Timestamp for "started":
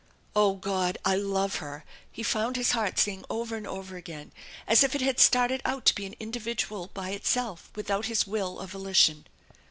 5.19-5.61